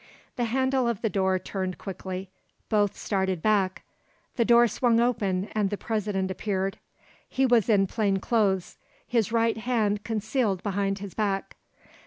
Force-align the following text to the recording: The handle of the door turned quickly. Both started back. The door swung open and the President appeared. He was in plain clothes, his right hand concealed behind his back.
The 0.35 0.45
handle 0.45 0.87
of 0.87 1.03
the 1.03 1.11
door 1.11 1.37
turned 1.37 1.77
quickly. 1.77 2.31
Both 2.69 2.97
started 2.97 3.39
back. 3.39 3.83
The 4.35 4.43
door 4.43 4.67
swung 4.67 4.99
open 4.99 5.49
and 5.51 5.69
the 5.69 5.77
President 5.77 6.31
appeared. 6.31 6.79
He 7.29 7.45
was 7.45 7.69
in 7.69 7.85
plain 7.85 8.17
clothes, 8.17 8.79
his 9.05 9.31
right 9.31 9.57
hand 9.57 10.03
concealed 10.03 10.63
behind 10.63 10.97
his 10.97 11.13
back. 11.13 11.55